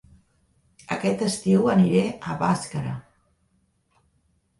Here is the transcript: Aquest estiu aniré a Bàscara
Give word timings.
Aquest 0.95 1.19
estiu 1.25 1.69
aniré 1.73 2.01
a 2.31 2.37
Bàscara 2.39 2.95